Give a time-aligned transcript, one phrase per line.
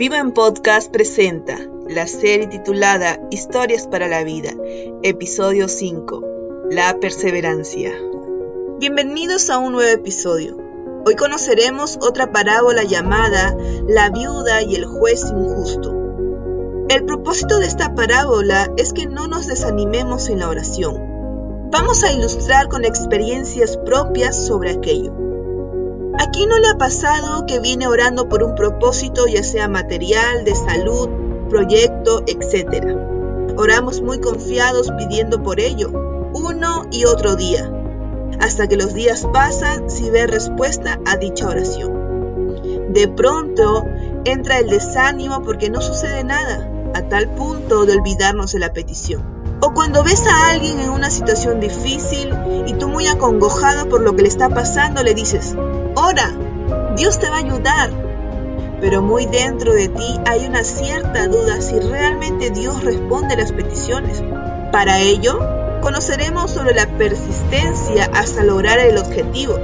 [0.00, 4.54] Vivo en Podcast presenta la serie titulada Historias para la Vida,
[5.02, 7.92] episodio 5, La Perseverancia.
[8.78, 10.56] Bienvenidos a un nuevo episodio.
[11.04, 13.54] Hoy conoceremos otra parábola llamada
[13.88, 15.92] La viuda y el juez injusto.
[16.88, 20.96] El propósito de esta parábola es que no nos desanimemos en la oración.
[21.70, 25.29] Vamos a ilustrar con experiencias propias sobre aquello.
[26.20, 30.54] ¿A no le ha pasado que viene orando por un propósito, ya sea material, de
[30.54, 31.08] salud,
[31.48, 32.94] proyecto, etcétera?
[33.56, 35.88] Oramos muy confiados pidiendo por ello,
[36.34, 37.72] uno y otro día,
[38.38, 42.92] hasta que los días pasan sin ver respuesta a dicha oración.
[42.92, 43.86] De pronto
[44.26, 49.40] entra el desánimo porque no sucede nada, a tal punto de olvidarnos de la petición.
[49.62, 52.34] O cuando ves a alguien en una situación difícil
[52.66, 55.54] y tú muy acongojado por lo que le está pasando, le dices,
[56.02, 56.34] Ora,
[56.96, 57.90] Dios te va a ayudar.
[58.80, 64.22] Pero muy dentro de ti hay una cierta duda si realmente Dios responde las peticiones.
[64.72, 65.38] Para ello,
[65.82, 69.58] conoceremos sobre la persistencia hasta lograr el objetivo.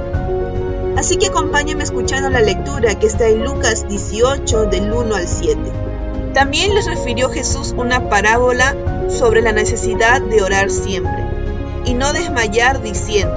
[0.95, 5.59] Así que acompáñame escuchando la lectura que está en Lucas 18 del 1 al 7.
[6.35, 8.75] También les refirió Jesús una parábola
[9.09, 11.25] sobre la necesidad de orar siempre
[11.85, 13.36] y no desmayar diciendo,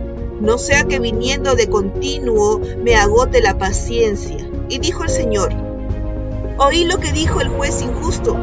[0.41, 4.37] no sea que viniendo de continuo me agote la paciencia.
[4.69, 5.53] Y dijo el Señor,
[6.57, 8.35] oí lo que dijo el juez injusto.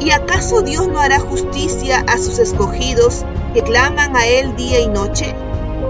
[0.00, 4.88] ¿Y acaso Dios no hará justicia a sus escogidos que claman a Él día y
[4.88, 5.34] noche?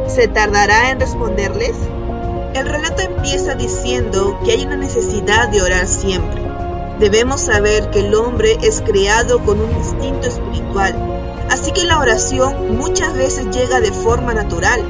[0.07, 1.75] ¿Se tardará en responderles?
[2.55, 6.43] El relato empieza diciendo que hay una necesidad de orar siempre.
[7.01, 10.95] Debemos saber que el hombre es creado con un instinto espiritual,
[11.51, 14.83] así que la oración muchas veces llega de forma natural,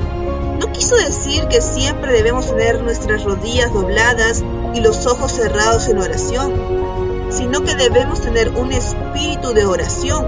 [0.63, 5.99] no quiso decir que siempre debemos tener nuestras rodillas dobladas y los ojos cerrados en
[5.99, 6.53] oración,
[7.31, 10.25] sino que debemos tener un espíritu de oración.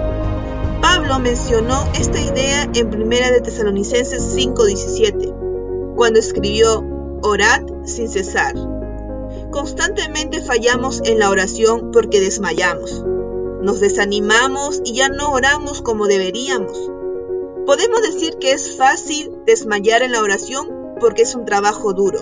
[0.83, 6.85] Pablo mencionó esta idea en 1 de Tesalonicenses 5:17, cuando escribió,
[7.23, 8.57] orad sin cesar.
[9.53, 13.05] Constantemente fallamos en la oración porque desmayamos.
[13.63, 16.91] Nos desanimamos y ya no oramos como deberíamos.
[17.67, 22.21] Podemos decir que es fácil desmayar en la oración porque es un trabajo duro.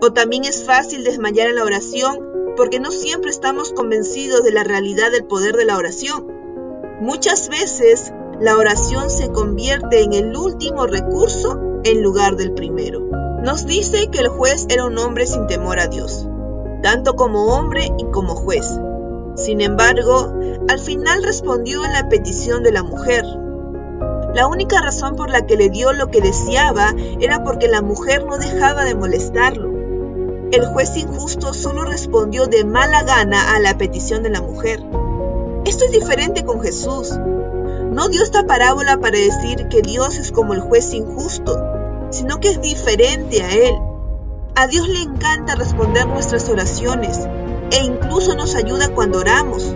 [0.00, 4.62] O también es fácil desmayar en la oración porque no siempre estamos convencidos de la
[4.62, 6.26] realidad del poder de la oración.
[7.00, 13.00] Muchas veces la oración se convierte en el último recurso en lugar del primero.
[13.42, 16.28] Nos dice que el juez era un hombre sin temor a Dios,
[16.82, 18.78] tanto como hombre y como juez.
[19.34, 20.32] Sin embargo,
[20.68, 23.24] al final respondió a la petición de la mujer,
[24.34, 28.24] la única razón por la que le dio lo que deseaba era porque la mujer
[28.26, 29.70] no dejaba de molestarlo.
[30.52, 34.80] El juez injusto solo respondió de mala gana a la petición de la mujer.
[35.64, 37.18] Esto es diferente con Jesús.
[37.90, 41.58] No dio esta parábola para decir que Dios es como el juez injusto,
[42.10, 43.74] sino que es diferente a Él.
[44.54, 47.26] A Dios le encanta responder nuestras oraciones
[47.70, 49.74] e incluso nos ayuda cuando oramos.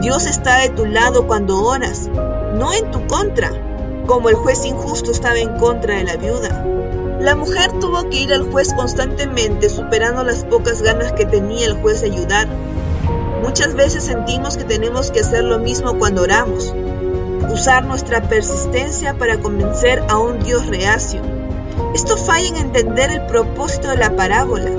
[0.00, 2.08] Dios está de tu lado cuando oras,
[2.54, 3.73] no en tu contra
[4.06, 6.64] como el juez injusto estaba en contra de la viuda.
[7.20, 11.74] La mujer tuvo que ir al juez constantemente, superando las pocas ganas que tenía el
[11.74, 12.48] juez de ayudar.
[13.42, 16.74] Muchas veces sentimos que tenemos que hacer lo mismo cuando oramos,
[17.52, 21.22] usar nuestra persistencia para convencer a un Dios reacio.
[21.94, 24.70] Esto falla en entender el propósito de la parábola.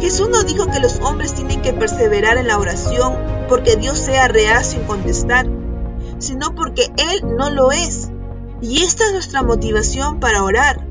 [0.00, 3.14] Jesús no dijo que los hombres tienen que perseverar en la oración
[3.48, 5.46] porque Dios sea reacio en contestar,
[6.18, 8.10] sino porque Él no lo es.
[8.60, 10.84] Y esta es nuestra motivación para orar.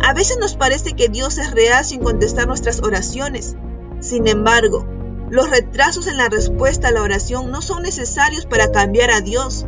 [0.00, 3.56] A veces nos parece que Dios es real sin contestar nuestras oraciones.
[4.00, 4.84] Sin embargo,
[5.30, 9.64] los retrasos en la respuesta a la oración no son necesarios para cambiar a Dios,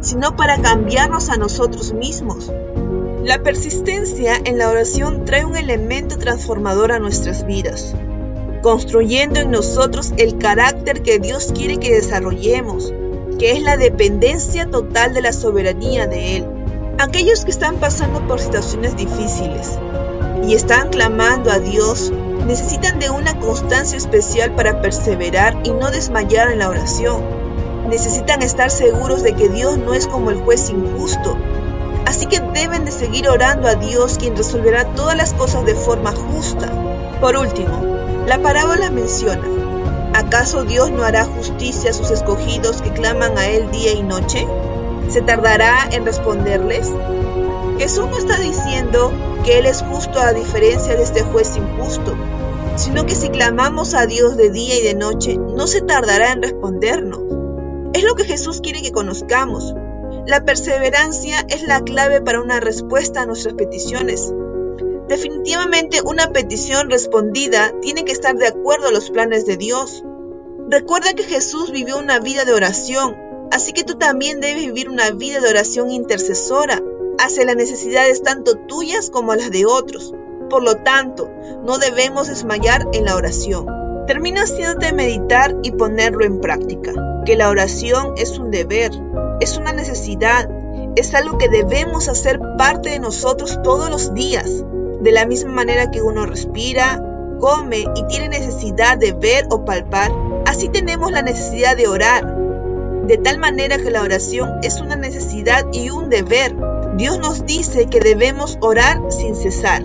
[0.00, 2.52] sino para cambiarnos a nosotros mismos.
[3.22, 7.94] La persistencia en la oración trae un elemento transformador a nuestras vidas,
[8.62, 12.92] construyendo en nosotros el carácter que Dios quiere que desarrollemos,
[13.38, 16.55] que es la dependencia total de la soberanía de Él
[16.98, 19.78] aquellos que están pasando por situaciones difíciles.
[20.46, 22.12] y están clamando a Dios,
[22.46, 27.24] necesitan de una constancia especial para perseverar y no desmayar en la oración.
[27.88, 31.36] Necesitan estar seguros de que Dios no es como el juez injusto.
[32.06, 36.12] Así que deben de seguir orando a Dios quien resolverá todas las cosas de forma
[36.12, 36.70] justa.
[37.20, 37.82] Por último,
[38.28, 39.48] la parábola menciona,
[40.14, 44.46] ¿acaso Dios no hará justicia a sus escogidos que claman a Él día y noche?
[45.08, 46.92] ¿Se tardará en responderles?
[47.78, 49.12] Jesús no está diciendo
[49.44, 52.16] que Él es justo a diferencia de este juez injusto,
[52.76, 56.42] sino que si clamamos a Dios de día y de noche, no se tardará en
[56.42, 57.20] respondernos.
[57.92, 59.74] Es lo que Jesús quiere que conozcamos.
[60.26, 64.32] La perseverancia es la clave para una respuesta a nuestras peticiones.
[65.08, 70.02] Definitivamente una petición respondida tiene que estar de acuerdo a los planes de Dios.
[70.68, 73.16] Recuerda que Jesús vivió una vida de oración,
[73.50, 76.82] así que tú también debes vivir una vida de oración intercesora
[77.18, 80.14] hacia las necesidades tanto tuyas como las de otros.
[80.50, 81.28] Por lo tanto,
[81.64, 83.66] no debemos desmayar en la oración.
[84.06, 86.92] Termina haciéndote meditar y ponerlo en práctica,
[87.24, 88.92] que la oración es un deber,
[89.40, 90.48] es una necesidad,
[90.94, 94.48] es algo que debemos hacer parte de nosotros todos los días.
[95.00, 97.02] De la misma manera que uno respira,
[97.40, 100.12] come y tiene necesidad de ver o palpar,
[100.46, 102.35] así tenemos la necesidad de orar.
[103.06, 106.56] De tal manera que la oración es una necesidad y un deber,
[106.96, 109.84] Dios nos dice que debemos orar sin cesar.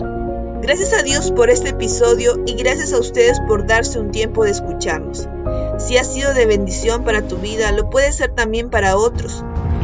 [0.64, 4.50] Gracias a Dios por este episodio y gracias a ustedes por darse un tiempo de
[4.50, 5.30] escucharnos.
[5.78, 9.44] Si ha sido de bendición para tu vida, lo puede ser también para otros.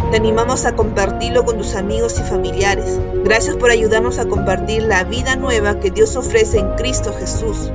[0.10, 3.00] Te animamos a compartirlo con tus amigos y familiares.
[3.24, 7.72] Gracias por ayudarnos a compartir la vida nueva que Dios ofrece en Cristo Jesús.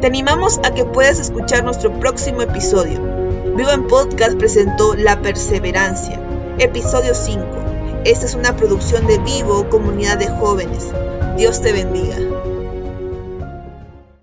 [0.00, 3.15] Te animamos a que puedas escuchar nuestro próximo episodio.
[3.56, 6.20] Vivo en Podcast presentó La Perseverancia,
[6.58, 7.66] episodio 5
[8.06, 10.86] esta es una producción de Vivo, comunidad de jóvenes.
[11.36, 12.16] Dios te bendiga.